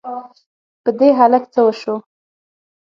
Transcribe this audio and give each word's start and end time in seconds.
په 0.83 0.89
دې 0.99 1.09
هلک 1.19 1.43
څه 1.53 1.59
وشوو؟! 1.65 1.95